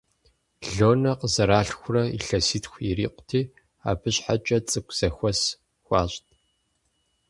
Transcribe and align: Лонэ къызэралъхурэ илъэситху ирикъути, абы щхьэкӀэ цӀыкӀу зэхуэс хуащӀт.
Лонэ 0.73 1.11
къызэралъхурэ 1.19 2.03
илъэситху 2.17 2.79
ирикъути, 2.89 3.41
абы 3.89 4.09
щхьэкӀэ 4.15 4.57
цӀыкӀу 4.69 4.95
зэхуэс 4.97 5.39
хуащӀт. 5.85 6.25